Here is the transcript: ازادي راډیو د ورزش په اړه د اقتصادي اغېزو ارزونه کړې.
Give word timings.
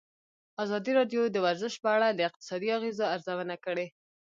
ازادي 0.63 0.91
راډیو 0.99 1.21
د 1.29 1.37
ورزش 1.45 1.73
په 1.83 1.89
اړه 1.95 2.07
د 2.11 2.19
اقتصادي 2.29 2.69
اغېزو 2.77 3.03
ارزونه 3.15 3.55
کړې. 3.65 3.87